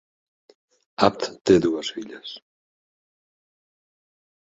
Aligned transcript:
Apt 1.09 1.27
té 1.51 1.59
dues 1.67 1.93
filles. 1.99 2.35